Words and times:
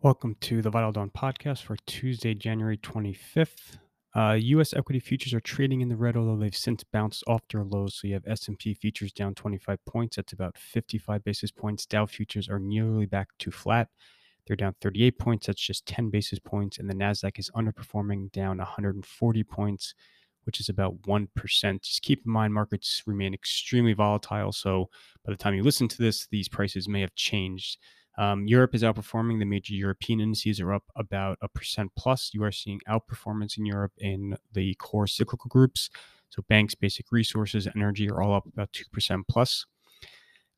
Welcome 0.00 0.36
to 0.42 0.62
the 0.62 0.70
Vital 0.70 0.92
Dawn 0.92 1.10
podcast 1.10 1.64
for 1.64 1.76
Tuesday, 1.84 2.32
January 2.32 2.78
25th. 2.78 3.78
Uh, 4.14 4.36
U.S. 4.38 4.72
equity 4.72 5.00
futures 5.00 5.34
are 5.34 5.40
trading 5.40 5.80
in 5.80 5.88
the 5.88 5.96
red, 5.96 6.16
although 6.16 6.36
they've 6.36 6.54
since 6.54 6.84
bounced 6.84 7.24
off 7.26 7.42
their 7.50 7.64
lows. 7.64 7.96
So 7.96 8.06
you 8.06 8.14
have 8.14 8.22
S&P 8.24 8.74
futures 8.74 9.12
down 9.12 9.34
25 9.34 9.84
points. 9.86 10.14
That's 10.14 10.32
about 10.32 10.56
55 10.56 11.24
basis 11.24 11.50
points. 11.50 11.84
Dow 11.84 12.06
futures 12.06 12.48
are 12.48 12.60
nearly 12.60 13.06
back 13.06 13.30
to 13.40 13.50
flat. 13.50 13.88
They're 14.46 14.54
down 14.54 14.76
38 14.80 15.18
points. 15.18 15.48
That's 15.48 15.60
just 15.60 15.84
10 15.86 16.10
basis 16.10 16.38
points. 16.38 16.78
And 16.78 16.88
the 16.88 16.94
Nasdaq 16.94 17.36
is 17.40 17.50
underperforming, 17.56 18.30
down 18.30 18.58
140 18.58 19.42
points, 19.42 19.94
which 20.44 20.60
is 20.60 20.68
about 20.68 21.02
1%. 21.02 21.82
Just 21.82 22.02
keep 22.02 22.22
in 22.24 22.30
mind, 22.30 22.54
markets 22.54 23.02
remain 23.04 23.34
extremely 23.34 23.94
volatile. 23.94 24.52
So 24.52 24.90
by 25.26 25.32
the 25.32 25.36
time 25.36 25.54
you 25.54 25.64
listen 25.64 25.88
to 25.88 25.98
this, 25.98 26.28
these 26.30 26.48
prices 26.48 26.88
may 26.88 27.00
have 27.00 27.16
changed. 27.16 27.78
Um, 28.18 28.46
Europe 28.48 28.74
is 28.74 28.82
outperforming. 28.82 29.38
The 29.38 29.46
major 29.46 29.74
European 29.74 30.20
indices 30.20 30.60
are 30.60 30.74
up 30.74 30.82
about 30.96 31.38
a 31.40 31.48
percent 31.48 31.92
plus. 31.96 32.32
You 32.34 32.42
are 32.42 32.52
seeing 32.52 32.80
outperformance 32.88 33.56
in 33.56 33.64
Europe 33.64 33.92
in 33.98 34.36
the 34.52 34.74
core 34.74 35.06
cyclical 35.06 35.48
groups. 35.48 35.88
So 36.30 36.42
banks, 36.48 36.74
basic 36.74 37.10
resources, 37.12 37.68
energy 37.74 38.10
are 38.10 38.20
all 38.20 38.34
up 38.34 38.46
about 38.46 38.72
2% 38.72 39.22
plus. 39.28 39.64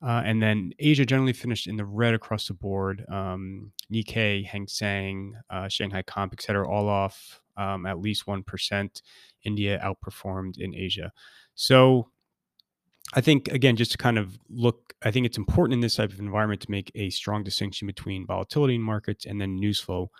Uh, 0.03 0.23
and 0.25 0.41
then 0.41 0.71
Asia 0.79 1.05
generally 1.05 1.33
finished 1.33 1.67
in 1.67 1.77
the 1.77 1.85
red 1.85 2.15
across 2.15 2.47
the 2.47 2.55
board. 2.55 3.05
Um, 3.07 3.71
Nikkei, 3.93 4.43
Hang 4.43 4.67
Seng, 4.67 5.35
uh, 5.51 5.67
Shanghai 5.67 6.01
Comp, 6.01 6.33
et 6.33 6.41
cetera, 6.41 6.67
all 6.67 6.89
off 6.89 7.39
um, 7.57 7.85
at 7.85 7.99
least 7.99 8.25
1%. 8.25 9.01
India 9.43 9.79
outperformed 9.83 10.57
in 10.57 10.73
Asia. 10.73 11.11
So 11.53 12.09
I 13.13 13.21
think 13.21 13.49
again, 13.49 13.75
just 13.75 13.91
to 13.91 13.97
kind 13.97 14.17
of 14.17 14.39
look, 14.49 14.93
I 15.03 15.11
think 15.11 15.25
it's 15.25 15.37
important 15.37 15.73
in 15.73 15.79
this 15.81 15.95
type 15.95 16.11
of 16.13 16.19
environment 16.19 16.61
to 16.61 16.71
make 16.71 16.91
a 16.95 17.09
strong 17.09 17.43
distinction 17.43 17.87
between 17.87 18.25
volatility 18.25 18.75
in 18.75 18.81
markets 18.81 19.25
and 19.25 19.39
then 19.41 19.55
news 19.55 19.79
flow. 19.79 20.11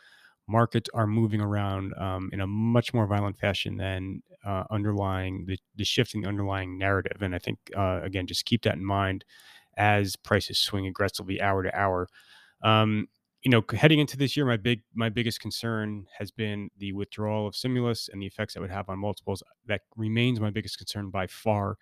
Markets 0.48 0.90
are 0.94 1.08
moving 1.08 1.42
around 1.42 1.94
um, 1.98 2.30
in 2.34 2.42
a 2.42 2.48
much 2.48 2.94
more 2.94 3.08
violent 3.08 3.38
fashion 3.38 3.78
than 3.78 4.22
uh, 4.46 4.64
underlying 4.72 5.46
the, 5.48 5.58
the 5.76 5.86
shift 5.86 6.16
in 6.16 6.22
the 6.22 6.28
underlying 6.28 6.78
narrative. 6.78 7.22
And 7.22 7.36
I 7.36 7.40
think 7.40 7.60
uh, 7.78 8.02
again, 8.04 8.28
just 8.28 8.46
keep 8.46 8.64
that 8.64 8.76
in 8.76 8.86
mind 8.86 9.24
as 9.78 10.16
prices 10.18 10.60
swing 10.60 10.88
aggressively 10.88 11.42
hour 11.42 11.64
to 11.64 11.78
hour. 11.78 12.10
Um, 12.64 13.08
you 13.44 13.52
know, 13.52 13.64
heading 13.74 14.00
into 14.00 14.18
this 14.18 14.38
year, 14.38 14.46
my 14.46 14.58
big 14.58 14.82
my 14.94 15.10
biggest 15.10 15.40
concern 15.40 16.06
has 16.20 16.32
been 16.32 16.70
the 16.78 16.94
withdrawal 16.94 17.48
of 17.48 17.56
stimulus 17.56 18.10
and 18.12 18.22
the 18.22 18.28
effects 18.28 18.54
that 18.54 18.62
would 18.62 18.70
have 18.72 18.90
on 18.90 19.00
multiples. 19.00 19.42
That 19.68 19.82
remains 19.96 20.40
my 20.40 20.52
biggest 20.52 20.78
concern 20.78 21.10
by 21.10 21.28
far. 21.28 21.78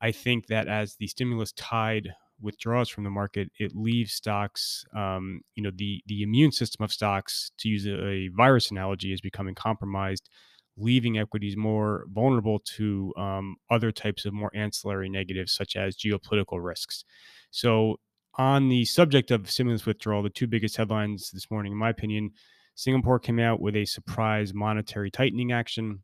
I 0.00 0.12
think 0.12 0.46
that 0.46 0.68
as 0.68 0.96
the 0.96 1.06
stimulus 1.06 1.52
tide 1.52 2.10
withdraws 2.40 2.88
from 2.88 3.04
the 3.04 3.10
market, 3.10 3.50
it 3.58 3.72
leaves 3.74 4.12
stocks, 4.12 4.84
um, 4.96 5.42
you 5.54 5.62
know, 5.62 5.70
the 5.74 6.02
the 6.06 6.22
immune 6.22 6.52
system 6.52 6.84
of 6.84 6.92
stocks, 6.92 7.50
to 7.58 7.68
use 7.68 7.86
a, 7.86 8.06
a, 8.06 8.28
virus 8.28 8.70
analogy, 8.70 9.12
is 9.12 9.20
becoming 9.20 9.54
compromised, 9.54 10.28
leaving 10.76 11.18
equities 11.18 11.56
more 11.56 12.06
vulnerable 12.12 12.60
to 12.76 13.12
um, 13.16 13.56
other 13.70 13.92
types 13.92 14.24
of 14.24 14.32
more 14.32 14.50
ancillary 14.54 15.08
negatives, 15.08 15.52
such 15.52 15.76
as 15.76 15.96
geopolitical 15.96 16.64
risks. 16.64 17.04
So, 17.50 17.96
on 18.38 18.68
the 18.68 18.84
subject 18.84 19.30
of 19.30 19.50
stimulus 19.50 19.84
withdrawal, 19.84 20.22
the 20.22 20.30
two 20.30 20.46
biggest 20.46 20.76
headlines 20.76 21.30
this 21.32 21.50
morning, 21.50 21.72
in 21.72 21.78
my 21.78 21.90
opinion, 21.90 22.30
Singapore 22.74 23.18
came 23.18 23.38
out 23.38 23.60
with 23.60 23.76
a 23.76 23.84
surprise 23.84 24.54
monetary 24.54 25.10
tightening 25.10 25.52
action, 25.52 26.02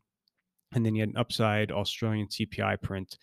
and 0.73 0.85
then 0.85 0.93
you 0.93 1.01
had 1.01 1.09
an 1.09 1.17
upside 1.17 1.71
Australian 1.71 2.27
CPI 2.27 2.81
print. 2.81 3.17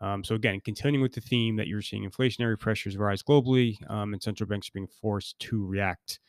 Um, 0.00 0.22
so 0.22 0.34
again, 0.34 0.60
continuing 0.64 1.02
with 1.02 1.12
the 1.12 1.20
theme 1.20 1.56
that 1.56 1.66
you're 1.66 1.82
seeing 1.82 2.08
inflationary 2.08 2.58
pressures 2.58 2.96
rise 2.96 3.22
globally, 3.22 3.78
um, 3.90 4.12
and 4.12 4.22
central 4.22 4.48
banks 4.48 4.68
are 4.68 4.74
being 4.74 4.88
forced 5.00 5.38
to 5.40 5.64
react. 5.66 6.20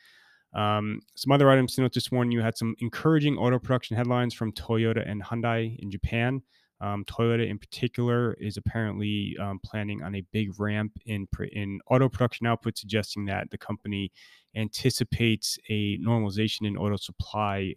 Um, 0.54 1.02
some 1.16 1.32
other 1.32 1.50
items 1.52 1.76
to 1.76 1.82
note 1.82 1.94
this 1.94 2.12
morning: 2.12 2.32
you 2.32 2.42
had 2.42 2.58
some 2.58 2.76
encouraging 2.80 3.38
auto 3.38 3.60
production 3.60 3.96
headlines 3.96 4.34
from 4.34 4.52
Toyota 4.54 5.08
and 5.10 5.24
Hyundai 5.24 5.78
in 5.80 5.92
Japan. 5.92 6.42
Um, 6.82 7.04
Toyota, 7.06 7.48
in 7.48 7.60
particular, 7.60 8.34
is 8.36 8.58
apparently 8.58 9.36
um, 9.40 9.60
planning 9.64 10.02
on 10.02 10.16
a 10.16 10.24
big 10.32 10.60
ramp 10.60 10.94
in 11.06 11.28
in 11.52 11.80
auto 11.92 12.10
production 12.10 12.48
output, 12.48 12.78
suggesting 12.78 13.26
that 13.26 13.52
the 13.52 13.58
company 13.58 14.12
anticipates 14.56 15.60
a 15.70 15.98
normalization 16.00 16.66
in 16.66 16.78
auto 16.78 16.96
supply 16.96 17.76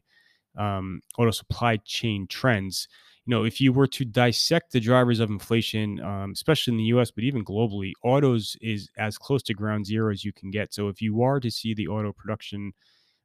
um, 0.57 1.01
auto 1.19 1.31
supply 1.31 1.79
chain 1.85 2.27
trends 2.27 2.89
you 3.25 3.31
know, 3.31 3.45
if 3.45 3.61
you 3.61 3.73
were 3.73 3.87
to 3.87 4.05
dissect 4.05 4.73
the 4.73 4.81
drivers 4.81 5.21
of 5.21 5.31
inflation, 5.31 6.01
um, 6.01 6.33
especially 6.33 6.73
in 6.73 6.79
the 6.79 6.85
U.S., 6.85 7.13
but 7.13 7.23
even 7.23 7.45
globally, 7.45 7.93
autos 8.03 8.57
is 8.61 8.89
as 8.99 9.17
close 9.17 9.43
to 9.45 9.55
ground 9.55 9.87
zero 9.87 10.11
as 10.11 10.25
you 10.25 10.33
can 10.33 10.51
get. 10.51 10.75
So 10.75 10.89
if 10.89 11.01
you 11.01 11.23
are 11.23 11.39
to 11.39 11.51
see 11.51 11.73
the 11.73 11.87
auto 11.87 12.13
production, 12.13 12.73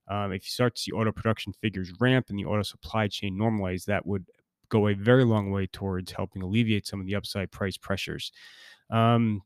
um, 0.08 0.32
if 0.32 0.44
you 0.44 0.50
start 0.50 0.76
to 0.76 0.82
see 0.82 0.92
auto 0.92 1.12
production 1.12 1.52
figures 1.62 1.92
ramp 2.00 2.28
and 2.30 2.38
the 2.38 2.46
auto 2.46 2.62
supply 2.62 3.08
chain 3.08 3.38
normalize, 3.38 3.86
that 3.86 4.06
would 4.06 4.26
go 4.70 4.88
a 4.88 4.94
very 4.94 5.24
long 5.24 5.50
way 5.50 5.66
towards 5.66 6.12
helping 6.12 6.44
alleviate 6.44 6.86
some 6.86 7.00
of 7.00 7.08
the 7.08 7.16
upside 7.16 7.52
price 7.52 7.78
pressures. 7.78 8.32
Um, 8.92 9.42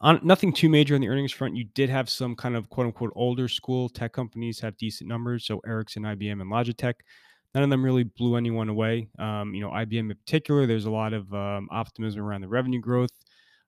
on 0.00 0.20
nothing 0.22 0.52
too 0.52 0.68
major 0.68 0.94
on 0.94 1.00
the 1.00 1.08
earnings 1.08 1.32
front. 1.32 1.56
You 1.56 1.64
did 1.74 1.88
have 1.90 2.08
some 2.08 2.36
kind 2.36 2.54
of 2.54 2.68
quote 2.68 2.86
unquote 2.86 3.12
older 3.16 3.48
school 3.48 3.88
tech 3.88 4.12
companies 4.12 4.60
have 4.60 4.76
decent 4.76 5.08
numbers. 5.08 5.46
So 5.46 5.60
Ericsson, 5.66 6.02
IBM, 6.02 6.40
and 6.40 6.50
Logitech 6.52 6.94
none 7.56 7.62
of 7.62 7.70
them 7.70 7.82
really 7.82 8.04
blew 8.04 8.36
anyone 8.36 8.68
away. 8.68 9.08
Um, 9.18 9.54
you 9.54 9.62
know, 9.62 9.70
IBM 9.70 10.10
in 10.10 10.14
particular, 10.14 10.66
there's 10.66 10.84
a 10.84 10.90
lot 10.90 11.14
of 11.14 11.32
um, 11.32 11.68
optimism 11.70 12.20
around 12.20 12.42
the 12.42 12.48
revenue 12.48 12.82
growth. 12.82 13.12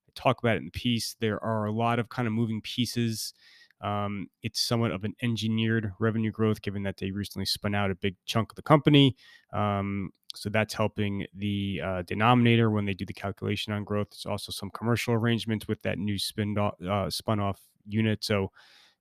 I 0.07 0.11
talk 0.13 0.37
about 0.37 0.57
it 0.57 0.59
in 0.59 0.65
the 0.65 0.71
piece. 0.71 1.15
There 1.19 1.43
are 1.43 1.65
a 1.65 1.71
lot 1.71 1.97
of 1.97 2.07
kind 2.07 2.27
of 2.27 2.33
moving 2.35 2.61
pieces. 2.61 3.33
Um, 3.81 4.27
it's 4.43 4.61
somewhat 4.61 4.91
of 4.91 5.05
an 5.05 5.15
engineered 5.23 5.91
revenue 5.99 6.29
growth, 6.29 6.61
given 6.61 6.83
that 6.83 6.97
they 6.97 7.09
recently 7.09 7.47
spun 7.47 7.73
out 7.73 7.89
a 7.89 7.95
big 7.95 8.15
chunk 8.27 8.51
of 8.51 8.57
the 8.57 8.61
company. 8.61 9.15
Um, 9.53 10.11
so 10.35 10.49
that's 10.51 10.75
helping 10.75 11.25
the 11.33 11.81
uh, 11.83 12.01
denominator 12.03 12.69
when 12.69 12.85
they 12.85 12.93
do 12.93 13.07
the 13.07 13.13
calculation 13.13 13.73
on 13.73 13.85
growth. 13.85 14.09
There's 14.11 14.27
also 14.27 14.51
some 14.51 14.69
commercial 14.69 15.15
arrangements 15.15 15.67
with 15.67 15.81
that 15.81 15.97
new 15.97 16.19
spin 16.19 16.55
uh, 16.59 17.09
spun 17.09 17.39
off 17.39 17.59
unit. 17.87 18.23
So 18.23 18.51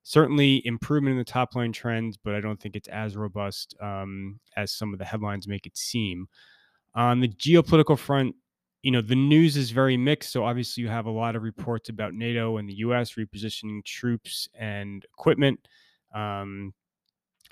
certainly 0.02 0.64
improvement 0.66 1.12
in 1.12 1.18
the 1.18 1.24
top 1.24 1.54
line 1.54 1.72
trends, 1.72 2.16
but 2.16 2.34
I 2.34 2.40
don't 2.40 2.60
think 2.60 2.76
it's 2.76 2.88
as 2.88 3.16
robust 3.16 3.74
um, 3.80 4.40
as 4.56 4.72
some 4.72 4.92
of 4.92 4.98
the 4.98 5.04
headlines 5.04 5.46
make 5.48 5.66
it 5.66 5.76
seem. 5.76 6.28
On 6.94 7.20
the 7.20 7.28
geopolitical 7.28 7.98
front, 7.98 8.34
you 8.82 8.90
know, 8.90 9.00
the 9.00 9.14
news 9.14 9.56
is 9.56 9.70
very 9.70 9.96
mixed. 9.96 10.32
So 10.32 10.44
obviously, 10.44 10.82
you 10.82 10.88
have 10.88 11.06
a 11.06 11.10
lot 11.10 11.36
of 11.36 11.42
reports 11.42 11.88
about 11.88 12.14
NATO 12.14 12.56
and 12.56 12.68
the 12.68 12.74
U.S. 12.74 13.14
repositioning 13.14 13.84
troops 13.84 14.48
and 14.54 15.04
equipment. 15.04 15.66
Um, 16.14 16.72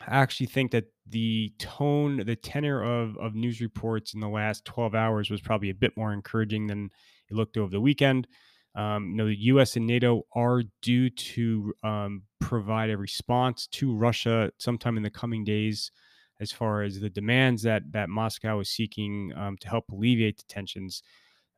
I 0.01 0.17
actually 0.17 0.47
think 0.47 0.71
that 0.73 0.85
the 1.09 1.53
tone, 1.59 2.25
the 2.25 2.37
tenor 2.37 2.83
of 2.83 3.17
of 3.19 3.35
news 3.35 3.61
reports 3.61 4.15
in 4.15 4.21
the 4.21 4.29
last 4.29 4.65
12 4.65 4.95
hours 4.95 5.31
was 5.31 5.41
probably 5.41 5.71
a 5.71 5.75
bit 5.75 5.97
more 5.97 6.13
encouraging 6.13 6.67
than 6.67 6.91
it 7.31 7.35
looked 7.35 7.57
over 7.57 7.71
the 7.71 7.81
weekend. 7.81 8.27
Um, 8.77 9.11
you 9.11 9.17
know, 9.17 9.27
the 9.27 9.37
U.S. 9.37 9.77
and 9.77 9.87
NATO 9.87 10.27
are 10.35 10.63
due 10.83 11.09
to 11.09 11.73
um, 11.83 12.23
provide 12.41 12.91
a 12.91 12.99
response 12.99 13.67
to 13.69 13.97
Russia 13.97 14.51
sometime 14.59 14.97
in 14.99 15.03
the 15.03 15.11
coming 15.11 15.45
days, 15.45 15.91
as 16.41 16.53
far 16.53 16.83
as 16.83 17.01
the 17.01 17.09
demands 17.09 17.63
that 17.63 17.91
that 17.93 18.11
Moscow 18.11 18.61
is 18.61 18.69
seeking 18.69 19.33
um, 19.35 19.57
to 19.61 19.69
help 19.69 19.87
alleviate 19.91 20.37
the 20.37 20.45
tensions. 20.49 21.03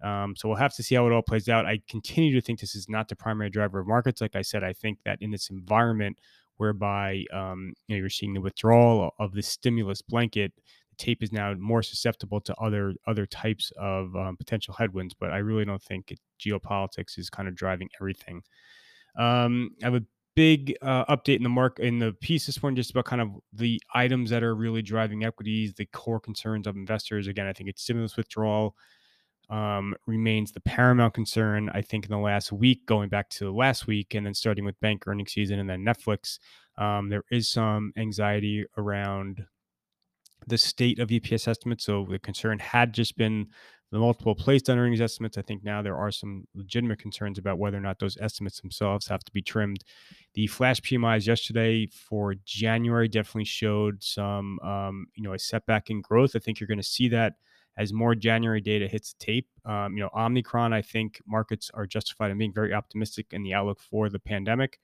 Um, 0.02 0.36
so 0.36 0.48
we'll 0.48 0.58
have 0.58 0.74
to 0.76 0.82
see 0.84 0.94
how 0.94 1.08
it 1.08 1.12
all 1.12 1.22
plays 1.22 1.48
out. 1.48 1.66
I 1.66 1.80
continue 1.90 2.32
to 2.34 2.40
think 2.40 2.60
this 2.60 2.76
is 2.76 2.88
not 2.88 3.08
the 3.08 3.16
primary 3.16 3.50
driver 3.50 3.80
of 3.80 3.88
markets. 3.88 4.20
Like 4.20 4.36
I 4.36 4.42
said, 4.42 4.62
I 4.62 4.72
think 4.72 5.00
that 5.04 5.18
in 5.20 5.32
this 5.32 5.50
environment 5.50 6.20
whereby 6.56 7.24
um, 7.32 7.72
you 7.88 7.96
know, 7.96 8.00
you're 8.00 8.10
seeing 8.10 8.34
the 8.34 8.40
withdrawal 8.40 9.12
of 9.18 9.32
the 9.32 9.42
stimulus 9.42 10.02
blanket, 10.02 10.52
tape 10.98 11.22
is 11.22 11.32
now 11.32 11.54
more 11.54 11.82
susceptible 11.82 12.40
to 12.42 12.54
other 12.56 12.94
other 13.06 13.26
types 13.26 13.72
of 13.78 14.14
um, 14.16 14.36
potential 14.36 14.74
headwinds. 14.74 15.14
But 15.14 15.30
I 15.30 15.38
really 15.38 15.64
don't 15.64 15.82
think 15.82 16.10
it, 16.10 16.20
geopolitics 16.40 17.18
is 17.18 17.30
kind 17.30 17.48
of 17.48 17.54
driving 17.54 17.88
everything. 18.00 18.42
Um, 19.18 19.70
I 19.82 19.86
have 19.86 19.94
a 19.94 20.04
big 20.36 20.76
uh, 20.82 21.04
update 21.06 21.38
in 21.38 21.42
the 21.42 21.48
mark 21.48 21.80
in 21.80 21.98
the 21.98 22.12
piece 22.20 22.46
this 22.46 22.62
morning, 22.62 22.76
just 22.76 22.92
about 22.92 23.04
kind 23.04 23.20
of 23.20 23.30
the 23.52 23.80
items 23.94 24.30
that 24.30 24.44
are 24.44 24.54
really 24.54 24.82
driving 24.82 25.24
equities, 25.24 25.74
the 25.74 25.86
core 25.86 26.20
concerns 26.20 26.66
of 26.66 26.76
investors. 26.76 27.26
Again, 27.26 27.46
I 27.46 27.52
think 27.52 27.68
it's 27.68 27.82
stimulus 27.82 28.16
withdrawal. 28.16 28.76
Um, 29.50 29.94
remains 30.06 30.52
the 30.52 30.60
paramount 30.60 31.14
concern. 31.14 31.70
I 31.72 31.80
think 31.80 32.04
in 32.04 32.10
the 32.10 32.18
last 32.18 32.52
week, 32.52 32.84
going 32.86 33.08
back 33.08 33.30
to 33.30 33.50
last 33.50 33.86
week, 33.86 34.14
and 34.14 34.26
then 34.26 34.34
starting 34.34 34.64
with 34.64 34.78
bank 34.80 35.04
earnings 35.06 35.32
season 35.32 35.58
and 35.58 35.68
then 35.68 35.84
Netflix, 35.84 36.38
um, 36.76 37.08
there 37.08 37.24
is 37.30 37.48
some 37.48 37.92
anxiety 37.96 38.66
around 38.76 39.44
the 40.48 40.58
state 40.58 40.98
of 40.98 41.08
EPS 41.08 41.48
estimates. 41.48 41.84
So 41.84 42.06
the 42.08 42.18
concern 42.18 42.58
had 42.58 42.92
just 42.92 43.16
been 43.16 43.48
the 43.90 43.98
multiple 43.98 44.34
placed 44.34 44.68
on 44.68 44.78
earnings 44.78 45.00
estimates. 45.00 45.38
I 45.38 45.42
think 45.42 45.64
now 45.64 45.80
there 45.80 45.96
are 45.96 46.10
some 46.10 46.44
legitimate 46.54 46.98
concerns 46.98 47.38
about 47.38 47.58
whether 47.58 47.76
or 47.76 47.80
not 47.80 47.98
those 47.98 48.18
estimates 48.20 48.60
themselves 48.60 49.08
have 49.08 49.24
to 49.24 49.32
be 49.32 49.40
trimmed. 49.40 49.82
The 50.34 50.46
flash 50.46 50.80
PMIs 50.80 51.26
yesterday 51.26 51.86
for 51.86 52.34
January 52.44 53.08
definitely 53.08 53.46
showed 53.46 54.02
some, 54.02 54.58
um, 54.60 55.06
you 55.14 55.22
know, 55.22 55.32
a 55.32 55.38
setback 55.38 55.88
in 55.88 56.02
growth. 56.02 56.36
I 56.36 56.38
think 56.38 56.60
you're 56.60 56.68
going 56.68 56.78
to 56.78 56.84
see 56.84 57.08
that 57.08 57.34
as 57.78 57.92
more 57.92 58.14
January 58.14 58.60
data 58.60 58.88
hits 58.88 59.14
the 59.14 59.24
tape. 59.24 59.48
Um, 59.64 59.96
you 59.96 60.02
know, 60.02 60.10
Omicron, 60.14 60.72
I 60.72 60.82
think 60.82 61.22
markets 61.26 61.70
are 61.72 61.86
justified 61.86 62.30
in 62.30 62.38
being 62.38 62.52
very 62.52 62.74
optimistic 62.74 63.28
in 63.30 63.42
the 63.42 63.54
outlook 63.54 63.80
for 63.80 64.10
the 64.10 64.18
pandemic 64.18 64.78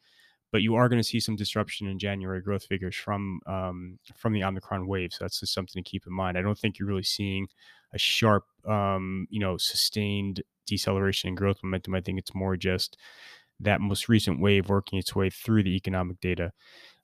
but 0.54 0.62
you 0.62 0.76
are 0.76 0.88
going 0.88 1.00
to 1.00 1.08
see 1.08 1.18
some 1.18 1.34
disruption 1.34 1.88
in 1.88 1.98
January 1.98 2.40
growth 2.40 2.64
figures 2.66 2.94
from 2.94 3.40
um, 3.44 3.98
from 4.14 4.32
the 4.32 4.44
Omicron 4.44 4.86
wave. 4.86 5.12
So 5.12 5.24
that's 5.24 5.40
just 5.40 5.52
something 5.52 5.82
to 5.82 5.90
keep 5.90 6.06
in 6.06 6.12
mind. 6.12 6.38
I 6.38 6.42
don't 6.42 6.56
think 6.56 6.78
you're 6.78 6.86
really 6.86 7.02
seeing 7.02 7.48
a 7.92 7.98
sharp, 7.98 8.44
um, 8.64 9.26
you 9.30 9.40
know, 9.40 9.56
sustained 9.56 10.42
deceleration 10.64 11.26
in 11.26 11.34
growth 11.34 11.58
momentum. 11.64 11.96
I 11.96 12.00
think 12.00 12.20
it's 12.20 12.36
more 12.36 12.56
just 12.56 12.96
that 13.58 13.80
most 13.80 14.08
recent 14.08 14.40
wave 14.40 14.68
working 14.68 14.96
its 14.96 15.12
way 15.12 15.28
through 15.28 15.64
the 15.64 15.74
economic 15.74 16.20
data. 16.20 16.52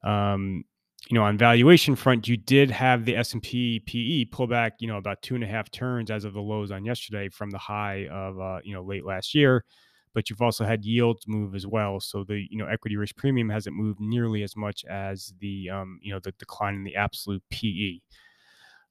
Um, 0.04 0.62
you 1.08 1.16
know, 1.16 1.24
on 1.24 1.36
valuation 1.36 1.96
front, 1.96 2.28
you 2.28 2.36
did 2.36 2.70
have 2.70 3.04
the 3.04 3.16
S 3.16 3.32
and 3.32 3.42
P 3.42 3.80
PE 3.80 4.26
pull 4.26 4.46
back, 4.46 4.74
you 4.78 4.86
know, 4.86 4.96
about 4.96 5.22
two 5.22 5.34
and 5.34 5.42
a 5.42 5.48
half 5.48 5.72
turns 5.72 6.08
as 6.08 6.24
of 6.24 6.34
the 6.34 6.40
lows 6.40 6.70
on 6.70 6.84
yesterday 6.84 7.28
from 7.28 7.50
the 7.50 7.58
high 7.58 8.06
of, 8.12 8.38
uh, 8.38 8.60
you 8.62 8.72
know, 8.72 8.82
late 8.84 9.04
last 9.04 9.34
year. 9.34 9.64
But 10.12 10.28
you've 10.28 10.42
also 10.42 10.64
had 10.64 10.84
yields 10.84 11.28
move 11.28 11.54
as 11.54 11.66
well, 11.66 12.00
so 12.00 12.24
the 12.24 12.46
you 12.50 12.58
know 12.58 12.66
equity 12.66 12.96
risk 12.96 13.16
premium 13.16 13.48
hasn't 13.48 13.76
moved 13.76 14.00
nearly 14.00 14.42
as 14.42 14.56
much 14.56 14.84
as 14.86 15.32
the 15.38 15.70
um, 15.70 16.00
you 16.02 16.12
know 16.12 16.18
the 16.18 16.32
decline 16.32 16.74
in 16.74 16.84
the 16.84 16.96
absolute 16.96 17.42
PE. 17.50 18.00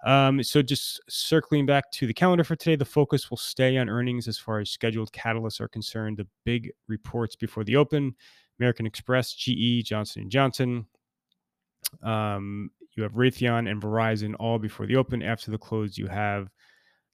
Um, 0.05 0.41
so 0.43 0.61
just 0.61 1.01
circling 1.09 1.65
back 1.65 1.91
to 1.91 2.07
the 2.07 2.13
calendar 2.13 2.45
for 2.45 2.55
today, 2.55 2.77
the 2.77 2.85
focus 2.85 3.29
will 3.29 3.37
stay 3.37 3.77
on 3.77 3.89
earnings 3.89 4.29
as 4.29 4.37
far 4.37 4.59
as 4.59 4.69
scheduled 4.69 5.11
catalysts 5.11 5.59
are 5.59 5.67
concerned. 5.67 6.17
The 6.17 6.27
big 6.45 6.71
reports 6.87 7.35
before 7.35 7.65
the 7.65 7.75
open: 7.75 8.15
American 8.59 8.85
Express, 8.85 9.33
GE, 9.33 9.83
Johnson 9.83 10.23
and 10.23 10.31
Johnson. 10.31 10.85
Um, 12.03 12.71
you 12.95 13.03
have 13.03 13.13
Raytheon 13.13 13.69
and 13.69 13.81
Verizon 13.81 14.35
all 14.39 14.59
before 14.59 14.85
the 14.85 14.95
open. 14.95 15.21
After 15.21 15.51
the 15.51 15.57
close, 15.57 15.97
you 15.97 16.07
have 16.07 16.49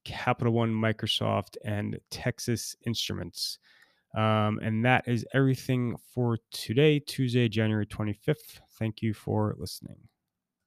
Capital 0.03 0.53
One, 0.53 0.71
Microsoft, 0.71 1.57
and 1.63 1.99
Texas 2.09 2.75
Instruments. 2.85 3.59
Um, 4.15 4.59
and 4.63 4.85
that 4.85 5.07
is 5.07 5.25
everything 5.33 5.97
for 6.13 6.39
today, 6.51 6.99
Tuesday, 6.99 7.49
January 7.49 7.85
25th. 7.85 8.61
Thank 8.79 9.01
you 9.01 9.13
for 9.13 9.55
listening. 9.59 10.07